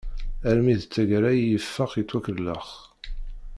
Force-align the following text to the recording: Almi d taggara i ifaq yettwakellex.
Almi 0.49 0.75
d 0.79 0.83
taggara 0.85 1.31
i 1.33 1.43
ifaq 1.57 1.91
yettwakellex. 1.97 2.69